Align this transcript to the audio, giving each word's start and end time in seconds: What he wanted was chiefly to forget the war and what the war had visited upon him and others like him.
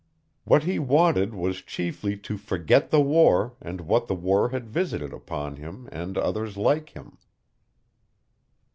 What 0.45 0.63
he 0.63 0.79
wanted 0.79 1.35
was 1.35 1.61
chiefly 1.61 2.17
to 2.25 2.35
forget 2.35 2.89
the 2.89 2.99
war 3.01 3.53
and 3.61 3.81
what 3.81 4.07
the 4.07 4.15
war 4.15 4.49
had 4.49 4.67
visited 4.67 5.13
upon 5.13 5.57
him 5.57 5.87
and 5.91 6.17
others 6.17 6.57
like 6.57 6.97
him. 6.97 7.19